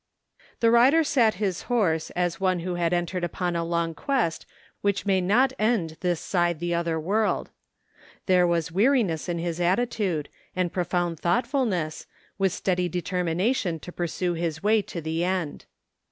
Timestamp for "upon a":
3.23-3.63